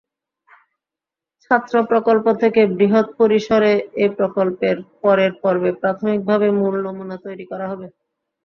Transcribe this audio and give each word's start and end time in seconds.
ছাত্র-প্রকল্প 1.43 2.25
থেকে 2.41 2.61
বৃহৎ 2.71 3.07
পরিসরেএ 3.19 3.75
প্রকল্পের 4.17 4.75
পরের 5.01 5.31
পর্বে 5.41 5.71
প্রাথমিকভাবে 5.81 6.47
মূল 6.59 6.75
নমুনা 6.85 7.17
তৈরি 7.25 7.45
করা 7.51 7.65
হবে। 7.71 7.87